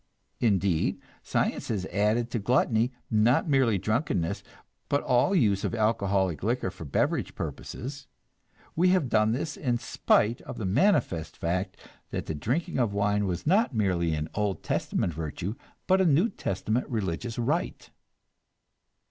Indeed, 0.39 0.99
science 1.21 1.67
has 1.67 1.85
added 1.85 2.31
to 2.31 2.39
gluttony, 2.39 2.91
not 3.11 3.47
merely 3.47 3.77
drunkenness, 3.77 4.41
but 4.89 5.03
all 5.03 5.35
use 5.35 5.63
of 5.63 5.75
alcoholic 5.75 6.41
liquor 6.41 6.71
for 6.71 6.85
beverage 6.85 7.35
purposes; 7.35 8.07
we 8.75 8.89
have 8.89 9.09
done 9.09 9.31
this 9.31 9.55
in 9.55 9.77
spite 9.77 10.41
of 10.41 10.57
the 10.57 10.65
manifest 10.65 11.37
fact 11.37 11.77
that 12.09 12.25
the 12.25 12.33
drinking 12.33 12.79
of 12.79 12.95
wine 12.95 13.27
was 13.27 13.45
not 13.45 13.75
merely 13.75 14.15
an 14.15 14.27
Old 14.33 14.63
Testament 14.63 15.13
virtue, 15.13 15.53
but 15.85 16.01
a 16.01 16.05
New 16.05 16.29
Testament 16.29 16.89
religious 16.89 17.37
rite. 17.37 17.91